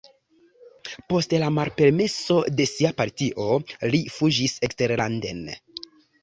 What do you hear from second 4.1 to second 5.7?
fuĝis eksterlanden.